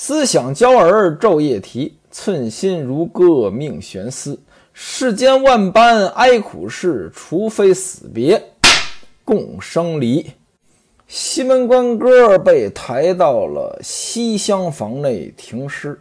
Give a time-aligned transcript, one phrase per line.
[0.00, 4.38] 思想娇儿昼夜啼，寸心如割命悬丝。
[4.72, 8.40] 世间万般哀苦事，除非死别
[9.24, 10.30] 共生离。
[11.08, 16.00] 西门官哥被抬到了西厢房内停尸。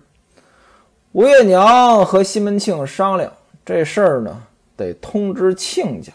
[1.14, 3.34] 吴月娘和西门庆商量
[3.66, 4.43] 这事儿呢，
[4.75, 6.14] 得通知亲家。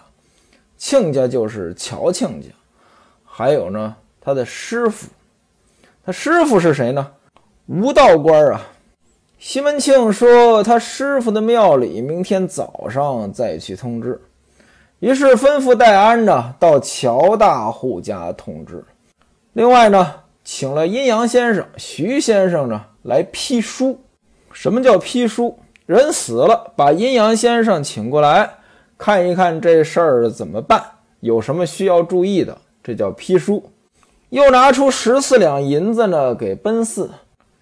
[0.79, 2.49] 亲家就是乔亲家，
[3.25, 5.09] 还有呢，他的师傅。
[6.07, 7.11] 他师傅是谁呢？
[7.67, 8.69] 吴道官啊。
[9.39, 14.20] 西门庆说：“他师傅的庙里明天早上再去通知。”
[15.01, 18.84] 于是吩咐戴安呢到乔大户家通知。
[19.53, 23.98] 另外呢，请了阴阳先生徐先生呢来批书。
[24.53, 25.59] 什么叫批书？
[25.87, 28.48] 人死了，把阴阳先生请过来，
[28.97, 30.81] 看一看这事儿怎么办，
[31.19, 33.70] 有什么需要注意的，这叫批书。
[34.29, 37.11] 又拿出十四两银子呢给奔四。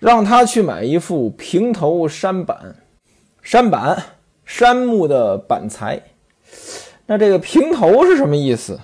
[0.01, 2.75] 让他去买一副平头山板，
[3.43, 4.03] 山板，
[4.47, 6.03] 杉木的板材。
[7.05, 8.81] 那这个平头是什么意思？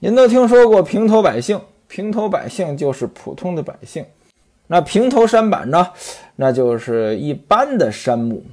[0.00, 4.04] 您都听说过平头百姓，平头百姓就是普通的百姓。
[4.66, 5.90] 那平头山板呢？
[6.36, 8.44] 那就是一般的杉木。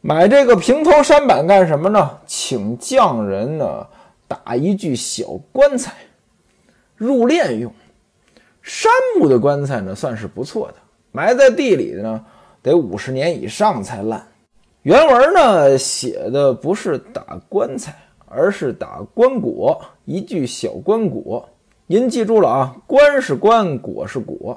[0.00, 2.18] 买这个平头山板干什么呢？
[2.26, 3.86] 请匠人呢
[4.26, 5.92] 打一具小棺材，
[6.96, 7.70] 入殓用。
[8.62, 10.74] 杉木的棺材呢，算是不错的。
[11.12, 12.24] 埋在地里的呢，
[12.62, 14.26] 得五十年以上才烂。
[14.82, 17.94] 原文呢写的不是打棺材，
[18.26, 21.44] 而是打棺椁，一具小棺椁。
[21.86, 24.56] 您记住了啊，棺是棺，椁是椁。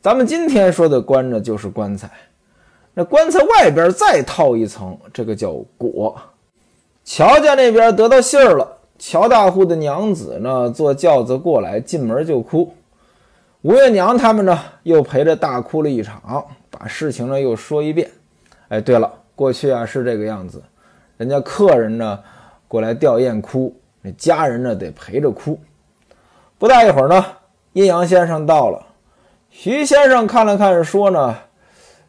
[0.00, 2.10] 咱们今天说的棺呢，就是棺材。
[2.94, 6.14] 那棺材外边再套一层，这个叫椁。
[7.04, 12.72] 乔家那边得到信儿了，乔大户的娘子呢坐轿子过来，进门就哭。
[13.62, 18.10] 吴月娘他们呢，又陪着大哭了一场，把事情呢又说一遍。
[18.66, 20.60] 哎，对了，过去啊是这个样子，
[21.16, 22.18] 人家客人呢
[22.66, 25.60] 过来吊唁哭，那家人呢得陪着哭。
[26.58, 27.24] 不大一会儿呢，
[27.72, 28.84] 阴阳先生到了，
[29.48, 31.38] 徐先生看了看，说呢，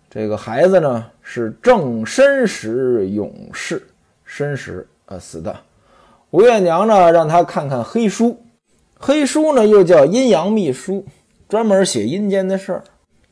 [0.09, 3.87] 这个孩子呢是正申时永世，
[4.25, 5.55] 申时呃死的。
[6.31, 8.43] 吴月娘呢让他看看黑书，
[8.97, 11.05] 黑书呢又叫阴阳秘书。
[11.53, 12.83] 专门写阴间的事儿，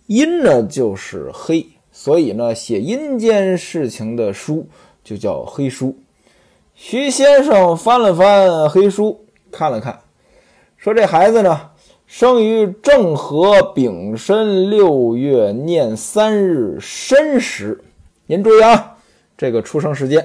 [0.06, 4.68] 阴呢就是黑，所以呢写阴间事情的书
[5.04, 5.98] 就叫黑书。
[6.76, 10.02] 徐先生翻了翻黑书，看了看，
[10.78, 11.72] 说这孩子呢
[12.06, 17.84] 生于正和丙申六月廿三日申时。
[18.28, 18.98] 您注意啊，
[19.36, 20.24] 这个出生时间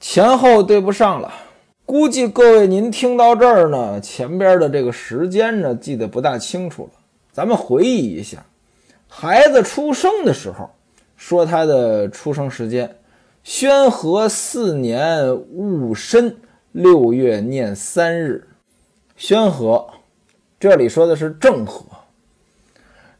[0.00, 1.30] 前后对不上了。
[1.84, 6.99] 估计各位您听到这儿呢，前边的这个时间呢记得不大清楚了。
[7.32, 8.44] 咱们回忆一下，
[9.08, 10.70] 孩子出生的时候，
[11.16, 12.96] 说他的出生时间，
[13.44, 16.36] 宣和四年戊申
[16.72, 18.46] 六月廿三日。
[19.16, 19.86] 宣和，
[20.58, 21.84] 这里说的是正和，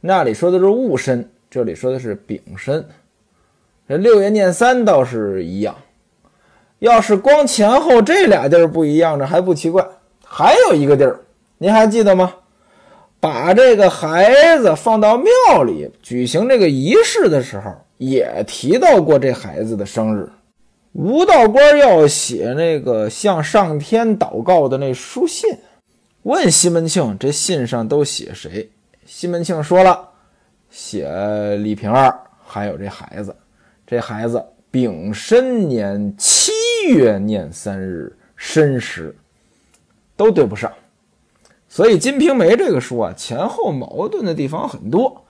[0.00, 2.82] 那里说的是戊申，这里说的是丙申。
[3.86, 5.76] 这六月廿三倒是一样，
[6.78, 9.86] 要是光前后这俩地儿不一样，这还不奇怪。
[10.24, 11.20] 还有一个地儿，
[11.58, 12.32] 您还记得吗？
[13.20, 20.26] 把这个孩子放到庙里举行这个仪式的时候，也提到过这孩子的生日。
[20.92, 25.48] 吴道官要写那个向上天祷告的那书信，
[26.22, 28.68] 问西门庆这信上都写谁？
[29.04, 30.08] 西门庆说了，
[30.70, 31.08] 写
[31.58, 33.36] 李瓶儿，还有这孩子。
[33.86, 36.52] 这孩子丙申年七
[36.88, 39.14] 月廿三日申时，
[40.16, 40.72] 都对不上。
[41.72, 45.24] 所以《金瓶梅》这个书啊，前后矛盾的地方很多，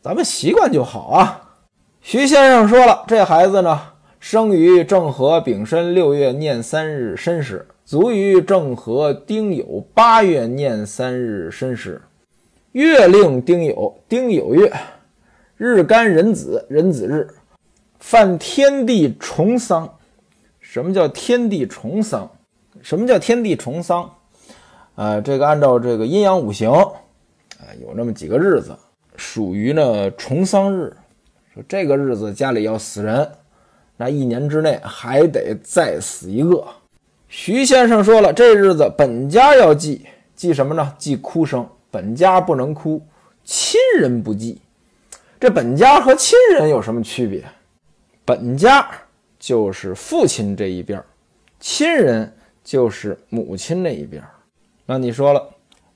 [0.00, 1.56] 咱们习惯就好啊。
[2.00, 3.80] 徐先生说了，这孩子呢，
[4.20, 12.00] 生于正和丙申六月廿三日申时，卒于正和丁酉八月廿三日申时，
[12.70, 14.72] 月令丁酉，丁酉月，
[15.56, 17.26] 日干壬子，壬子日，
[17.98, 19.92] 犯天地重丧。
[20.60, 22.30] 什么叫天地重丧？
[22.80, 24.08] 什么叫天地重丧？
[24.94, 28.76] 啊，这个按照这个阴阳五行，啊，有那么几个日子
[29.16, 30.96] 属于呢重丧日。
[31.52, 33.30] 说这个日子家里要死人，
[33.96, 36.64] 那一年之内还得再死一个。
[37.28, 40.06] 徐先生说了，这日子本家要祭，
[40.36, 40.94] 祭什么呢？
[40.98, 41.66] 祭哭声。
[41.90, 43.00] 本家不能哭，
[43.44, 44.60] 亲人不祭。
[45.38, 47.44] 这本家和亲人有什么区别？
[48.24, 48.90] 本家
[49.38, 51.00] 就是父亲这一边，
[51.60, 52.32] 亲人
[52.64, 54.20] 就是母亲那一边。
[54.86, 55.42] 那你说了，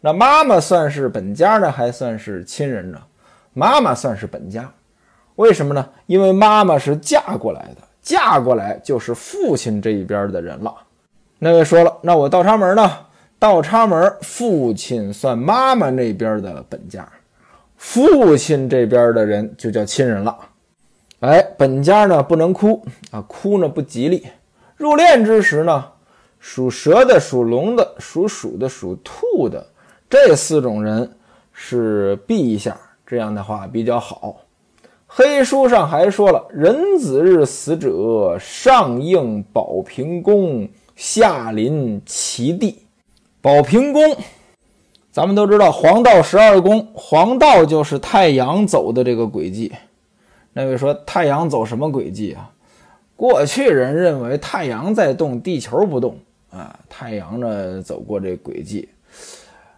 [0.00, 2.98] 那妈妈算是本家呢，还算是亲人呢？
[3.52, 4.70] 妈妈算是本家。
[5.36, 5.88] 为什么呢？
[6.06, 10.74] 因为妈妈是嫁过来的，嫁过来就是父亲这一边的人了。
[11.38, 12.90] 那位说了，那我倒插门呢？
[13.38, 17.08] 倒插门，父亲算妈妈那边的本家，
[17.76, 20.36] 父亲这边的人就叫亲人了。
[21.20, 24.26] 哎，本家呢不能哭啊，哭呢不吉利。
[24.76, 25.84] 入殓之时呢，
[26.38, 29.66] 属蛇的、属龙的、属鼠的、属兔的
[30.08, 31.10] 这四种人
[31.52, 32.76] 是避一下，
[33.06, 34.36] 这样的话比较好。
[35.06, 42.82] 黑书上还说了，壬子日死者，上应保平宫，下临齐地。
[43.40, 44.16] 保平宫，
[45.10, 49.72] 咱们都知道黄道十二宫，黄道就是太阳走的这个轨迹。
[50.52, 52.50] 那位说太阳走什么轨迹啊？
[53.16, 56.18] 过去人认为太阳在动，地球不动
[56.50, 56.78] 啊。
[56.88, 58.88] 太阳呢走过这轨迹，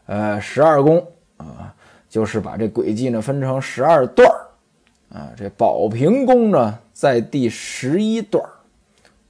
[0.07, 1.07] 呃，十二宫
[1.37, 1.75] 啊，
[2.09, 5.33] 就是把这轨迹呢分成十二段儿啊。
[5.37, 8.51] 这宝平宫呢在第十一段儿，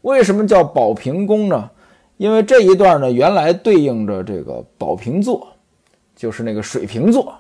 [0.02, 1.70] 为什么叫宝平宫呢？
[2.16, 5.48] 因为这一段呢，原来对应着这个宝瓶座，
[6.14, 7.34] 就是那个水瓶座。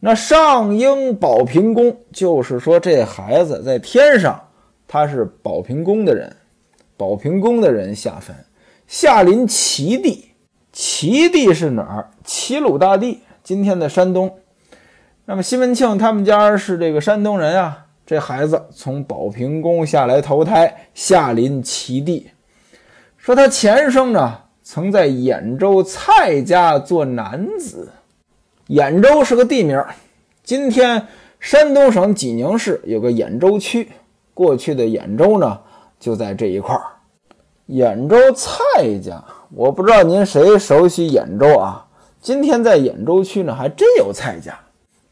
[0.00, 4.42] 那上应宝瓶宫，就是说这孩子在天上，
[4.88, 6.34] 他是宝瓶宫的人，
[6.96, 8.34] 宝瓶宫的人下凡。
[8.86, 10.32] 下临齐地，
[10.72, 12.10] 齐地是哪儿？
[12.24, 14.38] 齐鲁大地，今天的山东。
[15.24, 22.28] 那么西门庆他们家是这个山东人啊，这孩子从宝平宫下来投胎，下临齐地。
[23.16, 27.90] 说他前生呢，曾在兖州蔡家做男子。
[28.68, 29.82] 兖州是个地名，
[30.44, 31.06] 今天
[31.40, 33.90] 山东省济宁市有个兖州区，
[34.32, 35.60] 过去的兖州呢
[35.98, 36.82] 就在这一块儿。
[37.68, 41.84] 兖州蔡家，我不知道您谁熟悉兖州啊？
[42.20, 44.56] 今天在兖州区呢，还真有蔡家，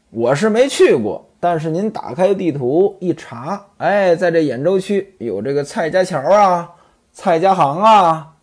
[0.09, 6.71] 我是没去过，但是您打开地图一查，哎，在这兖州区有这个蔡家桥啊。
[7.11, 8.33] 蔡家行啊，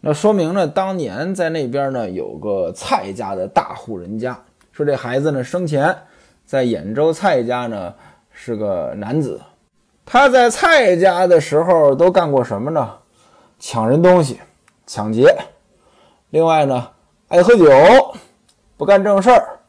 [0.00, 4.38] 那说明呢，当年在那边呢有个蔡家的大户人家。
[4.72, 5.94] 说这孩子呢生前
[6.46, 7.92] 在兖州蔡家呢
[8.30, 9.38] 是个男子，
[10.06, 12.90] 他在蔡家的时候都干过什么呢？
[13.60, 14.40] 抢人东西，
[14.86, 15.36] 抢劫。
[16.30, 16.88] 另外呢，
[17.28, 17.70] 爱喝酒，
[18.78, 19.60] 不干正事儿，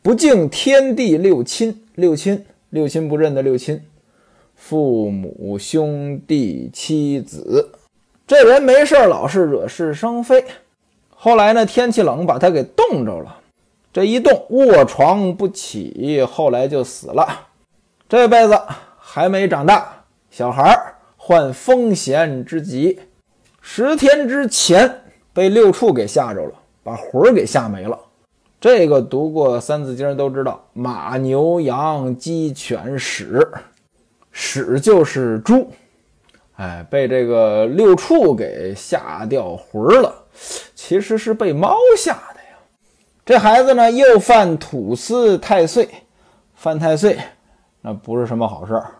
[0.00, 3.82] 不敬天地六亲，六亲六亲不认的六亲，
[4.54, 7.72] 父母兄弟妻子。
[8.24, 10.44] 这人没事老是惹是生非。
[11.10, 13.40] 后来呢，天气冷，把他给冻着了。
[13.92, 17.48] 这一冻，卧床不起，后来就死了。
[18.08, 18.60] 这辈子
[18.96, 23.00] 还没长大，小孩儿患风痫之疾，
[23.66, 25.00] 十天之前
[25.32, 26.52] 被六畜给吓着了，
[26.82, 27.98] 把魂儿给吓没了。
[28.60, 33.42] 这个读过《三字经》都知道：马、牛、羊、鸡、犬、豕，
[34.34, 35.70] 豕就是猪。
[36.56, 40.14] 哎，被这个六畜给吓掉魂儿了，
[40.74, 42.58] 其实是被猫吓的呀。
[43.24, 45.88] 这孩子呢，又犯土司太岁，
[46.54, 47.18] 犯太岁，
[47.80, 48.90] 那不是什么好事儿，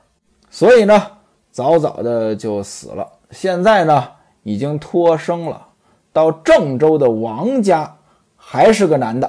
[0.49, 1.07] 所以呢，
[1.51, 3.07] 早早的就死了。
[3.31, 4.09] 现在呢，
[4.45, 5.67] 已经脱生了，
[6.13, 7.97] 到郑州的王家，
[8.37, 9.29] 还是个男的。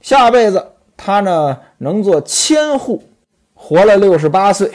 [0.00, 3.02] 下辈子他呢，能做千户，
[3.52, 4.72] 活了六十八岁。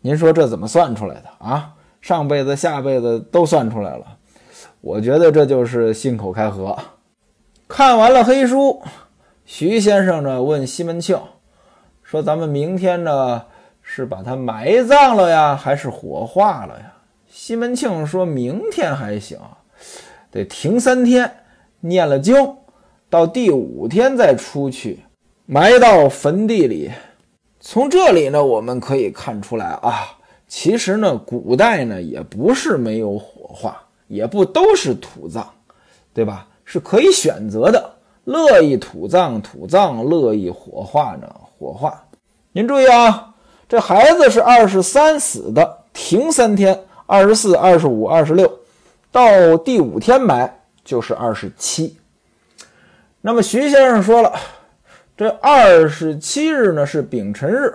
[0.00, 1.72] 您说这怎么算出来的啊？
[2.00, 4.04] 上辈子、下辈子都算出来了，
[4.82, 6.78] 我觉得这就是信口开河。
[7.66, 8.82] 看完了黑书，
[9.46, 11.18] 徐先生呢问西门庆
[12.02, 13.46] 说：“咱们明天呢
[13.80, 16.92] 是把他埋葬了呀，还是火化了呀？”
[17.36, 19.36] 西门庆说：“明天还行，
[20.30, 21.38] 得停三天，
[21.80, 22.58] 念了经，
[23.10, 25.00] 到第五天再出去
[25.44, 26.92] 埋到坟地里。”
[27.58, 30.16] 从这里呢，我们可以看出来啊。
[30.46, 35.44] 其实呢，古代呢也不是没有火化，也不都是土葬，
[36.14, 36.46] 对吧？
[36.64, 42.00] 是可以选择的，乐意土葬土葬，乐意火化呢火化。
[42.52, 43.34] 您注意啊，
[43.68, 48.50] 这孩子是二十三死的，停三天，二十四、二十五、二十六，
[49.12, 51.96] 到第五天埋就是二十七。
[53.20, 54.32] 那么徐先生说了，
[55.16, 57.74] 这二十七日呢是丙辰日。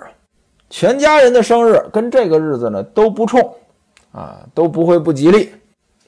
[0.70, 3.56] 全家人的生日跟这个日子呢都不冲，
[4.12, 5.52] 啊都不会不吉利。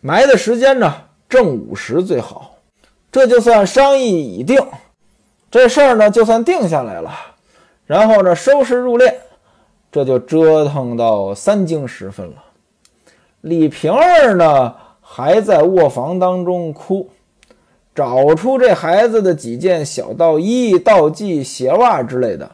[0.01, 0.93] 埋的时间呢
[1.27, 2.55] 正午时最好，
[3.11, 4.59] 这就算商议已定，
[5.49, 7.11] 这事儿呢就算定下来了。
[7.85, 9.13] 然后呢收拾入殓，
[9.91, 12.35] 这就折腾到三更时分了。
[13.41, 17.09] 李瓶儿呢还在卧房当中哭，
[17.93, 22.49] 找出这孩子的几件小道衣、道具、鞋袜之类的。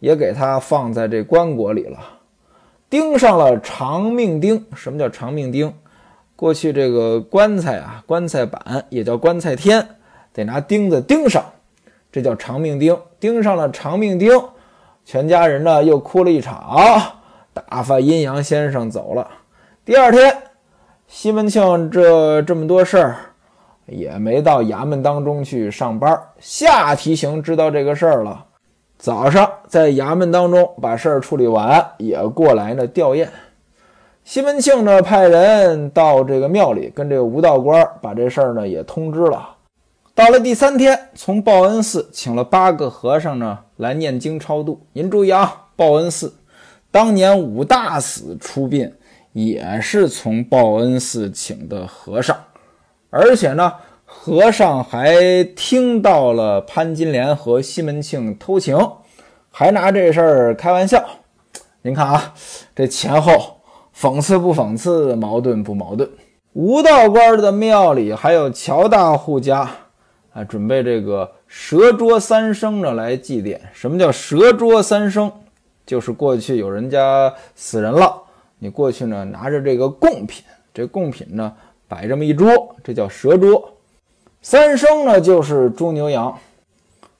[0.00, 1.98] 也给他放在这棺椁里了，
[2.88, 4.64] 钉上了长命钉。
[4.74, 5.70] 什么叫长命钉？
[6.34, 9.86] 过去这个棺材啊，棺材板也叫棺材天，
[10.32, 11.44] 得拿钉子钉上，
[12.10, 12.98] 这叫长命钉。
[13.18, 14.30] 钉上了长命钉，
[15.04, 16.80] 全家人呢又哭了一场，
[17.52, 19.28] 打发阴阳先生走了。
[19.82, 20.36] 第二天，
[21.08, 23.16] 西门庆这这么多事儿，
[23.86, 26.20] 也没到衙门当中去上班。
[26.38, 28.44] 下提刑知道这个事儿了。
[28.98, 33.26] 早上在衙门当中把事儿处理完，也过来呢吊唁。
[34.22, 39.56] 西门庆呢派人到这个庙里，跟这个吴道官把这事儿呢也通知了。
[40.14, 44.82] 到了第三天，从报恩寺请了八个和尚呢来念经超度。
[44.92, 46.34] 您注意啊，报恩寺
[46.90, 48.92] 当年武大死出殡
[49.32, 52.36] 也是从报恩寺请的和尚，
[53.10, 53.72] 而且呢。
[54.12, 58.76] 和尚还听到了潘金莲和西门庆偷情，
[59.52, 61.02] 还拿这事儿开玩笑。
[61.82, 62.34] 您看啊，
[62.74, 63.60] 这前后
[63.96, 66.10] 讽刺不讽刺，矛盾不矛盾？
[66.54, 69.70] 吴道官的庙里还有乔大户家
[70.32, 73.60] 啊，准备这个蛇捉三生呢来祭奠。
[73.72, 75.30] 什么叫蛇捉三生？
[75.86, 78.20] 就是过去有人家死人了，
[78.62, 81.52] 你过去呢拿着这个贡品，这贡品呢
[81.88, 83.72] 摆这么一桌，这叫蛇桌。
[84.42, 86.38] 三生呢，就是猪牛羊，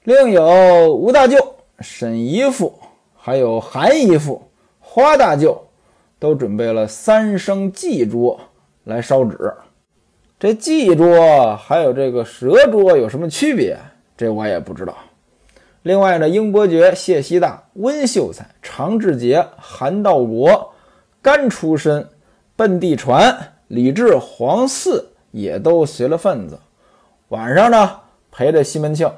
[0.05, 1.37] 另有吴大舅、
[1.81, 2.79] 沈姨父，
[3.17, 4.43] 还有韩姨父、
[4.79, 5.59] 花大舅，
[6.19, 8.39] 都准备了三生祭桌
[8.85, 9.53] 来烧纸。
[10.39, 13.79] 这祭桌还有这个蛇桌有什么区别？
[14.15, 14.95] 这我也不知道。
[15.83, 20.73] 另外呢，英伯爵、谢希大、温秀才、常志杰、韩道国、
[21.23, 22.09] 甘出身、
[22.57, 26.59] 奔地传、李治、黄四也都随了份子。
[27.29, 28.01] 晚上呢，
[28.31, 29.11] 陪着西门庆，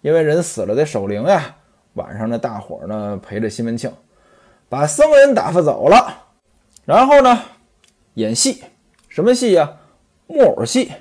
[0.00, 1.56] 因为人死了得守灵呀。
[1.94, 3.90] 晚上呢，大伙呢陪着西门庆，
[4.68, 6.24] 把僧人打发走了，
[6.84, 7.40] 然后呢
[8.14, 8.62] 演戏，
[9.08, 9.78] 什么戏呀？
[10.26, 10.92] 木偶戏。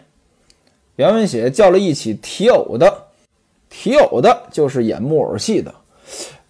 [0.95, 3.07] 原文写叫了一起提偶的，
[3.69, 5.73] 提偶的就是演木偶戏的。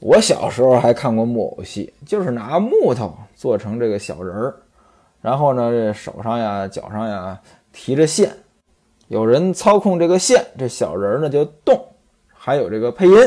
[0.06, 4.56] 我小时候还看过木偶戏，就是拿木头做成这个小人儿，
[5.20, 7.42] 然后呢这手上呀、脚上呀
[7.74, 8.32] 提着线。
[9.08, 11.84] 有人操控这个线，这小人呢就动，
[12.32, 13.18] 还有这个配音，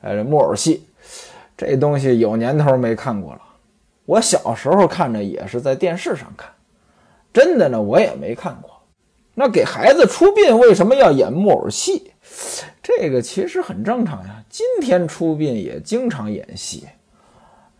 [0.00, 0.86] 哎，这木偶戏，
[1.56, 3.40] 这东西有年头没看过了。
[4.04, 6.48] 我小时候看着也是在电视上看，
[7.32, 8.79] 真的呢我也没看过。
[9.40, 12.12] 那给孩子出殡为什么要演木偶戏？
[12.82, 14.44] 这个其实很正常呀。
[14.50, 16.86] 今天出殡也经常演戏，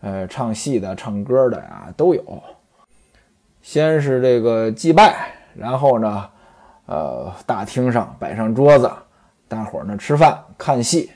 [0.01, 2.41] 呃，唱戏的、唱歌的呀都有。
[3.61, 6.27] 先是这个祭拜，然后呢。
[6.87, 8.91] 呃，大厅上摆上桌子，
[9.47, 11.09] 大伙儿呢吃饭看戏。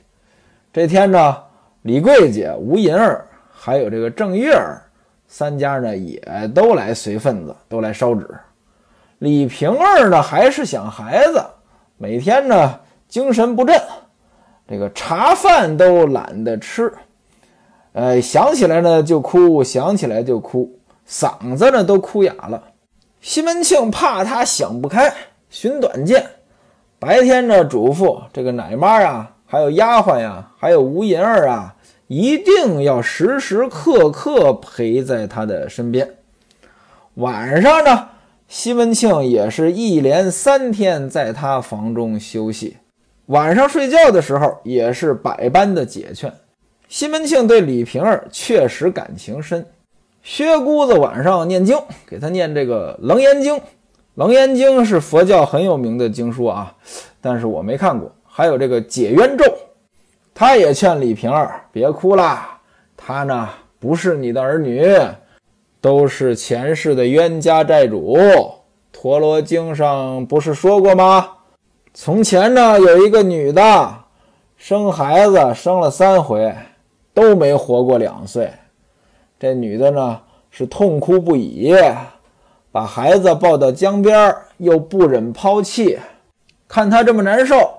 [0.72, 1.38] 这天呢，
[1.82, 4.82] 李桂姐、吴银儿还有这个郑月儿
[5.28, 6.22] 三家呢也
[6.54, 8.26] 都来随份子，都来烧纸。
[9.20, 11.44] 李瓶儿呢还是想孩子，
[11.98, 13.82] 每天呢精神不振，
[14.68, 16.94] 这个茶饭都懒得吃，
[17.94, 22.62] 呃，想起来呢就哭，想起来就哭，嗓子呢都哭哑了。
[23.22, 25.14] 西门庆怕他想不开。
[25.50, 26.26] 寻短见，
[27.00, 31.74] 白天呢嘱咐这个奶妈呀，还有丫鬟呀，还有吴银儿啊，
[32.08, 36.16] 一定要时时刻刻陪在他的身边。
[37.14, 38.10] 晚上呢，
[38.48, 42.78] 西门庆也是一连三天在他房中休息。
[43.28, 46.32] 晚上睡觉的时候，也是百般的解劝。
[46.88, 49.66] 西门庆对李瓶儿确实感情深。
[50.22, 53.56] 薛姑子晚上念经，给他念这个《楞严经》。
[54.14, 56.76] 《楞严经》是佛教很有名的经书啊，
[57.20, 58.12] 但是我没看过。
[58.24, 59.44] 还有这个解冤咒，
[60.34, 62.40] 他也劝李瓶儿别哭了，
[62.96, 63.50] 他呢
[63.80, 64.88] 不是你的儿女，
[65.86, 68.18] 都是前世的冤家债主。
[68.92, 71.30] 陀罗经上不是说过吗？
[71.94, 73.96] 从前呢有一个女的
[74.58, 76.52] 生孩子生了三回，
[77.14, 78.52] 都没活过两岁，
[79.40, 81.72] 这女的呢是痛哭不已。
[82.72, 86.00] 把孩子抱到江边，又不忍抛弃，
[86.68, 87.72] 看她这么难受，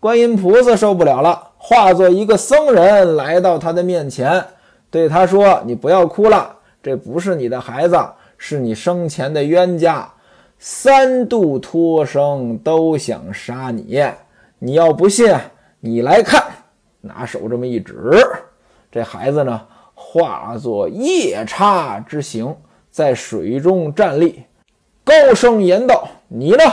[0.00, 4.42] 观音菩萨受不了了，化作一个僧人来到她的面前，
[4.90, 7.96] 对她说：“你不要哭了，这不是你的孩子，
[8.36, 10.12] 是你生前的冤家，
[10.58, 14.02] 三度托生都想杀你。
[14.58, 15.34] 你要不信，
[15.80, 16.42] 你来看，
[17.00, 17.94] 拿手这么一指，
[18.90, 19.60] 这孩子呢，
[19.94, 22.54] 化作夜叉之形。”
[22.92, 24.42] 在水中站立，
[25.04, 26.64] 高声言道：“你呢？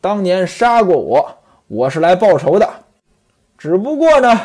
[0.00, 1.28] 当年杀过我，
[1.68, 2.66] 我是来报仇的。
[3.58, 4.40] 只不过呢，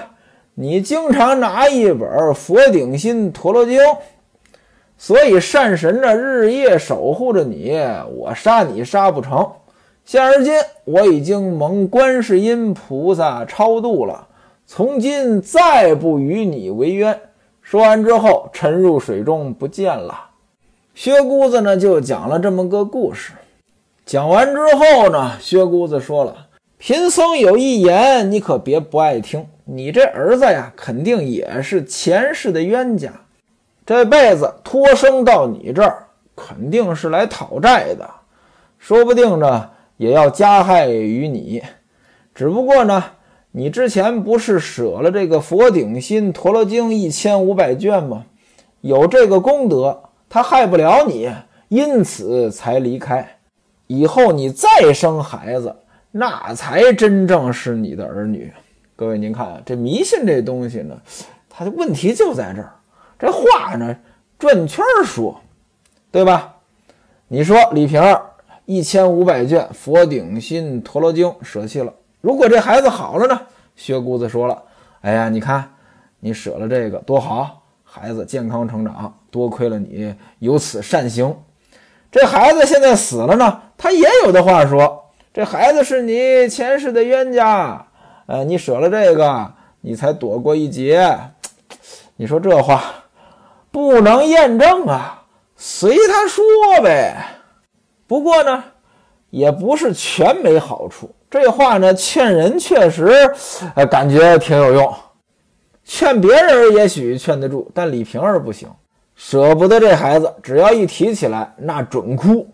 [0.55, 2.01] 你经常拿一本
[2.33, 3.79] 《佛顶心陀罗经》，
[5.03, 7.75] 所以善神呢日夜守护着你，
[8.15, 9.49] 我杀你杀不成。
[10.05, 10.53] 现而今
[10.85, 14.27] 我已经蒙观世音菩萨超度了，
[14.67, 17.19] 从今再不与你为冤。
[17.63, 20.13] 说完之后，沉入水中不见了。
[20.93, 23.31] 薛姑子呢就讲了这么个故事。
[24.05, 26.45] 讲完之后呢，薛姑子说了
[26.77, 29.43] ：“贫僧有一言，你可别不爱听。
[29.65, 33.11] 你这儿子呀，肯定也是前世的冤家，
[33.91, 38.09] 这辈子托生到你这儿，肯定是来讨债的，
[38.79, 41.61] 说不定呢。”也要加害于你，
[42.33, 43.03] 只不过呢，
[43.51, 48.25] 你之前不是舍了这个《佛顶心陀罗经》一千五百卷吗？
[48.79, 51.29] 有这个功德，他害不了你，
[51.67, 53.37] 因此才离开。
[53.85, 55.75] 以后你再生孩子，
[56.09, 58.51] 那才真正是你的儿女。
[58.95, 60.99] 各位，您看这迷信这东西呢，
[61.47, 62.71] 它的问题就在这儿。
[63.21, 63.95] 这话呢，
[64.39, 65.39] 转圈说，
[66.11, 66.55] 对吧？
[67.27, 68.25] 你说李瓶儿。
[68.65, 73.41] 一千五百卷《佛顶心陀罗经》舍弃了，如果这孩子好了呢？
[73.75, 74.63] 薛姑子说了
[75.01, 75.73] ：“哎呀，你看
[76.21, 81.35] 你舍了这个多好，孩子健康成长，多亏了你有此善行。
[82.11, 87.87] 这孩子现在死了呢，他也有的话说，这孩子是你前世的冤家，
[88.27, 91.19] 呃，你舍了这个，你才躲过一劫。
[92.15, 92.81] 你说这话
[93.71, 95.23] 不能验证啊，
[95.55, 96.43] 随他说
[96.83, 97.15] 呗。”
[98.05, 98.63] 不过呢，
[99.29, 101.09] 也不是全没好处。
[101.29, 103.09] 这话呢，劝人确实，
[103.73, 104.93] 呃，感觉挺有用。
[105.85, 108.69] 劝别人也许劝得住，但李瓶儿不行，
[109.15, 112.45] 舍不得这孩子，只要一提起来，那准哭。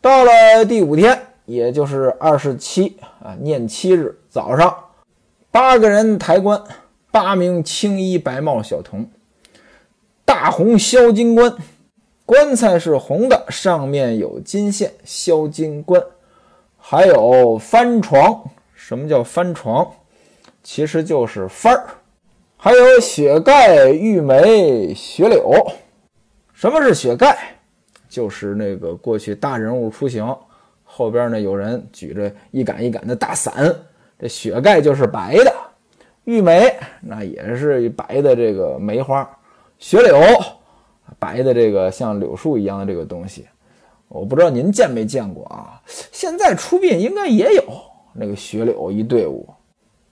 [0.00, 4.74] 到了第五天，也就是二十七啊，念七日早上，
[5.50, 6.62] 八个人抬棺，
[7.10, 9.06] 八名青衣白帽小童，
[10.30, 11.52] 大红销金棺。
[12.24, 16.00] 棺材是红的，上面有金线销金棺，
[16.78, 18.40] 还有翻床。
[18.72, 19.90] 什么叫翻床？
[20.62, 21.84] 其实就是幡儿。
[22.56, 25.52] 还有雪盖、玉梅、雪柳。
[26.54, 27.36] 什么是雪盖？
[28.08, 30.24] 就是那个过去大人物出行，
[30.84, 33.74] 后边呢有人举着一杆一杆的大伞，
[34.16, 35.52] 这雪盖就是白的。
[36.22, 39.28] 玉梅那也是白的这个梅花。
[39.80, 40.16] 雪柳。
[41.18, 43.46] 白的这个像柳树一样的这个东西，
[44.08, 45.82] 我不知道您见没见过啊？
[46.12, 47.64] 现在出殡应该也有
[48.14, 49.46] 那个雪柳一队伍，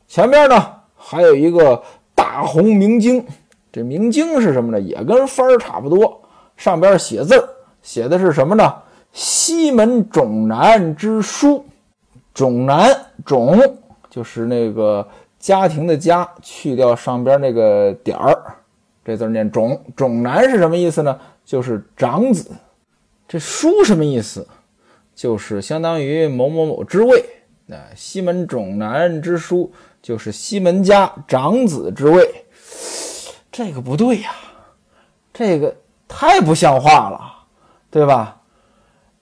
[0.06, 1.80] 前边呢还有一个
[2.14, 3.24] 大红明经，
[3.72, 4.80] 这明经是什么呢？
[4.80, 6.20] 也跟幡儿差不多，
[6.56, 7.48] 上边写字儿，
[7.80, 8.74] 写的是什么呢？
[9.12, 11.64] 西门种南之书，
[12.34, 13.58] 种南种
[14.10, 15.06] 就是那个
[15.38, 18.42] 家庭的家，去掉上边那个点儿。
[19.08, 21.18] 这字念种种男是什么意思呢？
[21.42, 22.50] 就是长子。
[23.26, 24.46] 这叔什么意思？
[25.14, 27.24] 就是相当于某某某之位。
[27.64, 32.44] 那西门种男之叔就是西门家长子之位。
[33.50, 34.30] 这个不对呀，
[35.32, 35.74] 这个
[36.06, 37.18] 太不像话了，
[37.90, 38.42] 对吧？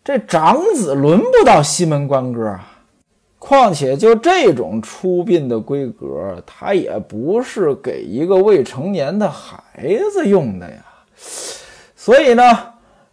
[0.03, 2.76] 这长子轮不到西门官哥啊。
[3.49, 10.85] 况且，就这种出殡的规格，它也不是给一个未成年的孩子用的呀。
[11.95, 12.43] 所以呢，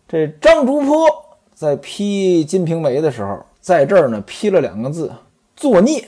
[0.07, 1.07] 这张竹坡
[1.53, 5.11] 在批《金瓶梅》的时候，在这儿呢批了两个字：
[5.55, 6.03] 作孽。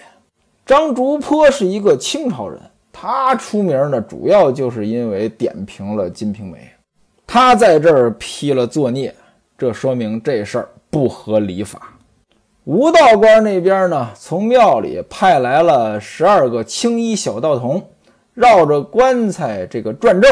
[0.65, 2.59] 张竹坡是一个清朝人，
[2.91, 6.57] 他出名呢，主要就是因为点评了《金瓶梅》，
[7.27, 9.13] 他在这儿批了作孽，
[9.55, 11.91] 这说明这事儿不合礼法。
[12.65, 17.91] 吴道官那边呢，从庙里派来了十二个青衣小道童，
[18.33, 20.27] 绕着棺材这个转咒，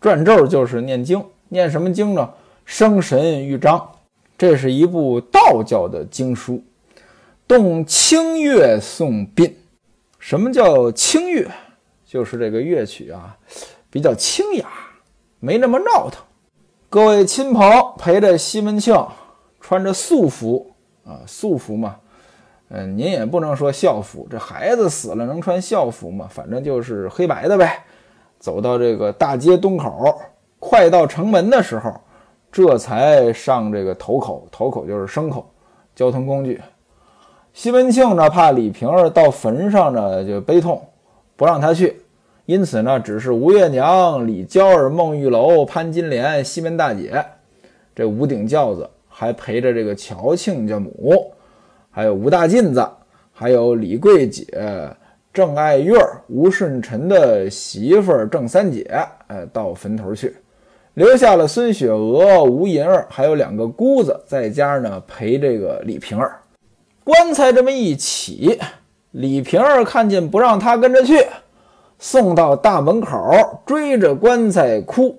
[0.00, 2.28] 转咒就是念经，念什么经呢？
[2.64, 3.88] 生神玉章，
[4.36, 6.60] 这是一部道教的经书，
[7.46, 9.56] 动清乐诵殡。
[10.18, 11.48] 什么叫清乐？
[12.04, 13.36] 就是这个乐曲啊，
[13.90, 14.66] 比较清雅，
[15.38, 16.20] 没那么闹腾。
[16.90, 19.06] 各位亲朋陪着西门庆，
[19.60, 20.73] 穿着素服。
[21.04, 21.96] 啊，素服嘛，
[22.68, 26.26] 嗯，您也不能说校服，这孩子死了能穿校服吗？
[26.30, 27.84] 反正就是黑白的呗。
[28.38, 30.18] 走到这个大街东口，
[30.58, 31.94] 快到城门的时候，
[32.50, 35.46] 这才上这个头口，头口就是牲口，
[35.94, 36.60] 交通工具。
[37.52, 40.82] 西门庆呢，怕李瓶儿到坟上呢就悲痛，
[41.36, 42.02] 不让他去，
[42.46, 47.24] 因此呢，只是吴月娘、李娇儿、孟玉楼、潘金莲、西门大姐
[47.94, 48.90] 这五顶轿子。
[49.16, 51.32] 还陪着这个乔亲家母，
[51.88, 52.84] 还有吴大妗子，
[53.32, 54.44] 还有李桂姐、
[55.32, 55.96] 郑爱月、
[56.28, 58.82] 吴顺臣的媳妇郑三姐，
[59.28, 60.34] 哎，到坟头去，
[60.94, 66.40] 留下了孙雪娥、吴银儿，还有两个姑子在家呢，陪这个李瓶儿。
[67.04, 68.58] 棺材这么一起，
[69.12, 71.24] 李瓶儿看见不让他跟着去，
[72.00, 75.16] 送到大门口，追着棺材哭：“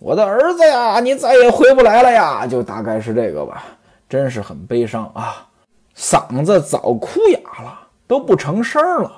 [0.00, 3.62] 我的儿子呀，你再也回不来了呀！”就大概是这个吧，
[4.08, 5.46] 真是很悲伤啊，
[5.94, 9.12] 嗓子早哭哑了，都不成声了。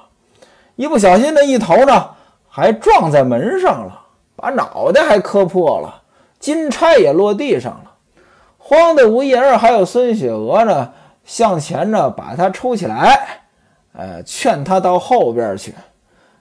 [0.75, 2.11] 一不小心，这一头呢，
[2.49, 4.01] 还撞在门上了，
[4.35, 6.03] 把脑袋还磕破了，
[6.41, 7.93] 金钗也落地上了。
[8.59, 10.93] 慌的吴银儿还有孙雪娥呢，
[11.25, 13.41] 向前呢把他抽起来，
[13.93, 15.73] 呃，劝他到后边去。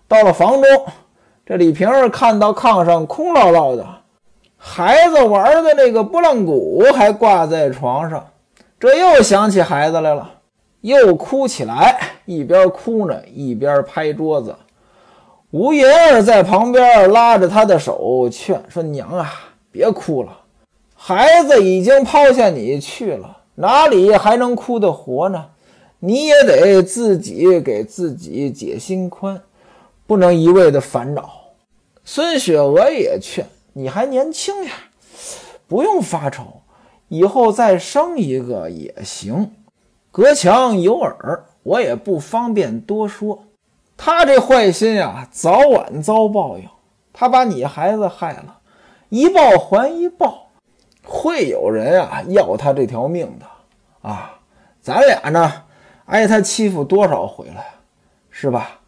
[0.07, 0.85] 到了房中，
[1.45, 3.85] 这李瓶儿看到炕上空落落的，
[4.63, 8.23] 孩子玩的那个拨浪鼓还挂在床上，
[8.79, 10.35] 这又想起孩子来了。
[10.81, 14.55] 又哭起来，一边哭呢，一边拍桌子。
[15.49, 19.33] 吴银儿在旁边拉着他的手劝说：“娘啊，
[19.71, 20.29] 别哭了，
[20.95, 25.43] 孩子已经抛下你去了，哪里还能哭得活呢？
[25.99, 29.41] 你也得自己给自己解心宽，
[30.05, 31.31] 不能一味的烦恼。”
[32.05, 34.71] 孙雪娥也劝：“你还年轻呀，
[35.67, 36.61] 不用发愁，
[37.07, 39.55] 以后再生一个也行。”
[40.11, 43.45] 隔墙有耳，我也不方便多说。
[43.95, 46.67] 他这坏心呀，早晚遭报应。
[47.13, 48.59] 他把你孩子害了，
[49.09, 50.47] 一报还一报，
[51.05, 53.45] 会有人啊要他这条命的
[54.09, 54.39] 啊！
[54.81, 55.63] 咱俩呢，
[56.07, 57.63] 挨他欺负多少回了，
[58.29, 58.79] 是吧？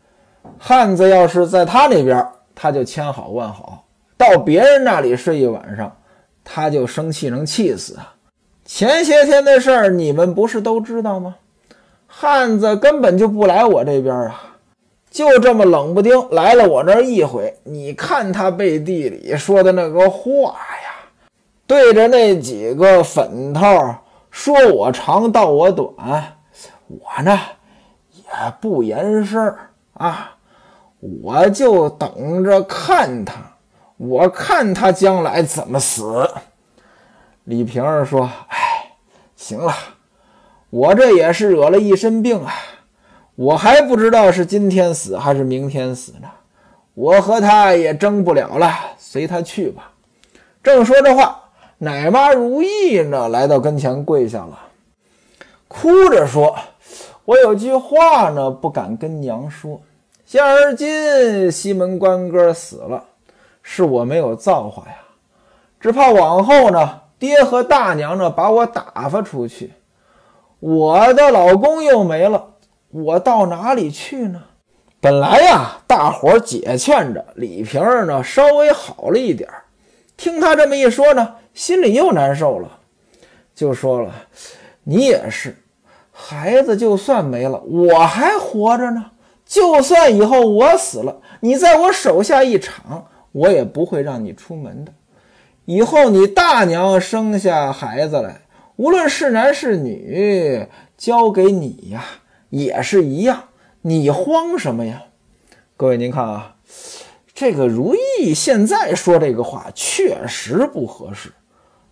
[0.58, 3.86] 汉子要是在他那边，他就千好万好；
[4.24, 5.98] 到别人那里睡一晚上，
[6.46, 8.16] 他就生气，能气死啊！
[8.64, 11.36] 前些天的事儿，你们不是都知道吗？
[12.08, 14.56] 汉子根本就不来我这边啊，
[15.12, 17.54] 就这么冷不丁来了我这一回。
[17.64, 21.10] 你看他背地里说的那个话呀，
[21.68, 23.62] 对着那几个粉头
[24.32, 25.94] 说我长道我短，
[26.88, 27.38] 我呢
[28.14, 28.24] 也
[28.62, 29.54] 不言声
[29.96, 30.38] 啊，
[31.22, 33.34] 我就等着看他，
[34.08, 36.30] 我看他将来怎么死。
[37.46, 38.92] 李瓶儿说：“哎，
[39.36, 39.74] 行了，
[40.70, 42.54] 我这也是惹了一身病啊，
[43.36, 46.28] 我还不知道是今天死还是明天死呢。
[46.96, 49.92] 我和他也争不了了，随他去吧。”
[50.62, 54.60] 正说着话，奶妈如意呢来到跟前跪下了，
[55.68, 56.56] 哭着说
[57.26, 59.82] ：“我有句话呢不敢跟娘说。
[60.26, 63.04] 现而今西门官哥死了，
[63.64, 64.98] 是我没有造化呀，
[65.80, 69.72] 只怕往后呢。”爹和大娘呢，把我打发出去，
[70.60, 72.56] 我的老公又没了，
[72.90, 74.44] 我到哪里去呢？
[75.00, 79.64] 本来呀，大伙儿解劝着李瓶儿呢，稍微好了一点儿。
[80.18, 82.68] 听他这么一说呢，心里又难受了，
[83.56, 84.14] 就说了
[84.84, 85.56] ：“你也是，
[86.12, 89.12] 孩子就算没了，我还活着呢。
[89.46, 94.94] 就算以后我死了，你在我手下一场，我也不会让你出门的。”
[95.66, 98.42] 以后你大娘生下孩子来，
[98.78, 100.68] 无论是男是女，
[100.98, 102.04] 交给你呀，
[102.50, 103.44] 也是一样。
[103.82, 105.04] 你慌什么呀？
[105.76, 106.56] 各位，您看啊，
[107.34, 111.32] 这个如意现在说这个话确实不合适，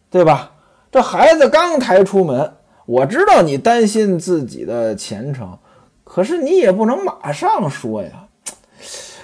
[0.09, 0.51] 对吧？
[0.91, 2.53] 这孩子刚抬出门，
[2.85, 5.57] 我知道你担心自己的前程，
[6.03, 8.27] 可是你也不能马上说呀。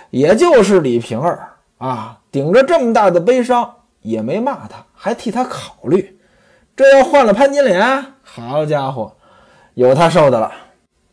[0.10, 3.74] 也就是李瓶儿啊，顶着这么大的悲伤。
[4.04, 6.18] 也没骂他，还替他考虑。
[6.78, 9.14] 这要换了潘金莲，好家伙，
[9.74, 10.50] 有他受的了。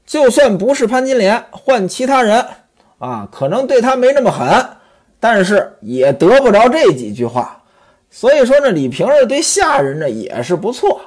[0.07, 2.46] 就算不是潘金莲，换其他人
[2.98, 4.46] 啊，可能对他没那么狠，
[5.18, 7.61] 但是也得不着这几句话。
[8.11, 11.00] 所以说呢，李瓶儿对下人呢也是不错。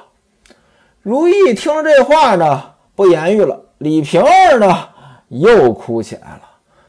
[1.00, 3.58] 如意听了这话呢，不言语了。
[3.78, 4.88] 李瓶儿呢
[5.28, 6.42] 又哭起来了。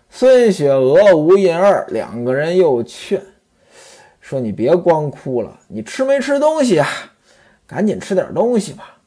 [0.09, 3.21] 孙雪娥、吴银儿两个人又劝。
[4.19, 6.87] 说你别光哭了，你吃没吃东西啊？
[7.65, 8.97] 赶紧吃点东西吧。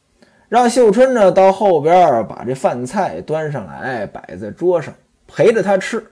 [0.48, 4.92] 让秀春呢到后边把这饭菜端上来，摆在桌上，
[5.26, 6.06] 陪着他吃。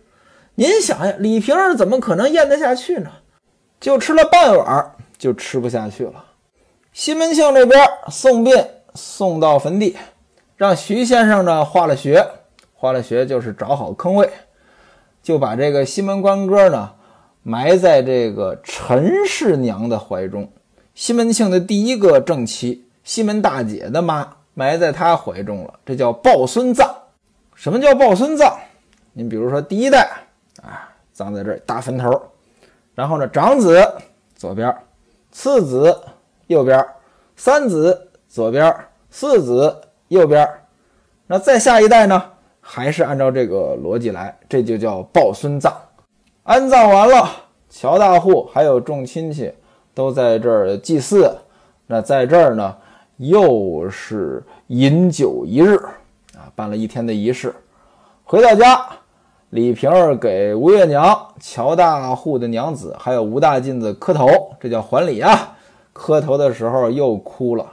[0.55, 3.11] 您想呀，李瓶儿怎么可能咽得下去呢？
[3.81, 6.25] 就吃了半碗，就吃不下去了。
[6.93, 8.55] 西门庆这边送殡
[8.95, 9.97] 送到坟地，
[10.57, 12.27] 让徐先生呢画了穴，
[12.75, 14.29] 画了穴就是找好坑位，
[15.23, 16.93] 就把这个西门官哥呢。
[17.43, 20.53] 埋在这个陈氏娘的怀中，
[20.95, 26.95] 西门庆的第一个正妻，西门大姐的妈，埋在他怀中了，这叫抱孙葬。
[27.55, 28.59] 什么叫抱孙葬？
[29.15, 30.11] 您比如说第一代
[30.63, 32.13] 啊，葬在这大坟头，
[32.95, 33.91] 然后呢，长子
[34.37, 34.77] 左边，
[35.33, 35.99] 次子
[36.49, 36.87] 右边，
[37.37, 38.77] 三子左边，
[39.09, 40.47] 四子右边，
[41.27, 42.23] 那再下一代呢，
[42.61, 45.73] 还是按照这个逻辑来，这就叫抱孙葬。
[46.43, 47.29] 安葬完了，
[47.69, 49.53] 乔大户还有众亲戚
[49.95, 51.37] 都在这儿祭祀，
[51.87, 52.77] 那在这儿呢，
[53.19, 55.77] 又是饮酒一日
[56.35, 57.55] 啊，办了一天的仪式。
[58.25, 58.87] 回到家，
[59.51, 64.29] 李瓶儿给吴月娘、乔大户的娘子还有吴大妗子磕头，
[64.61, 65.57] 这叫还礼啊。
[65.93, 67.67] 磕头的时候又哭了。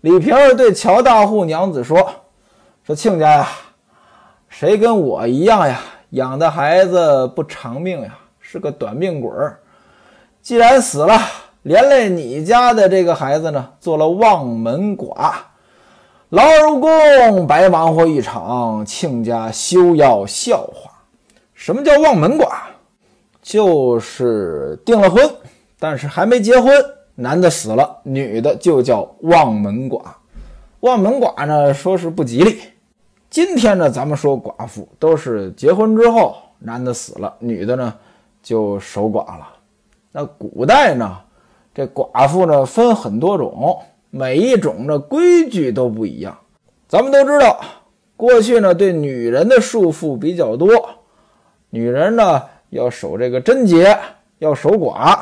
[0.00, 2.08] 李瓶儿对乔大户娘子说
[2.86, 3.48] ：“说亲家呀，
[4.52, 5.80] 谁跟我一样呀？”
[6.12, 9.58] 养的孩子不长命呀，是个短命鬼儿。
[10.42, 11.18] 既然死了，
[11.62, 15.32] 连累你家的这个孩子呢，做了望门寡，
[16.28, 18.84] 劳而无功，白忙活一场。
[18.84, 20.90] 亲家休要笑话。
[21.54, 22.50] 什么叫望门寡？
[23.40, 25.28] 就是订了婚，
[25.78, 26.74] 但是还没结婚，
[27.14, 30.02] 男的死了，女的就叫望门寡。
[30.80, 32.60] 望门寡呢，说是不吉利。
[33.32, 37.94] 今天呢，咱们说寡妇都是结婚之后，男的死了，女的呢
[38.42, 39.48] 就守寡了。
[40.12, 41.16] 那古代呢，
[41.74, 43.78] 这寡妇呢分很多种，
[44.10, 46.36] 每一种的规矩都不一样。
[46.86, 47.58] 咱们都知道，
[48.18, 50.68] 过去呢对女人的束缚比较多，
[51.70, 53.98] 女人呢要守这个贞洁，
[54.40, 55.18] 要守寡。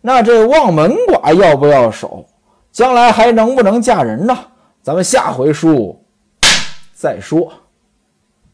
[0.00, 2.26] 那这望门寡要不要守？
[2.72, 4.36] 将来还能不能嫁人呢？
[4.82, 6.02] 咱们下回书。
[6.96, 7.65] 再说。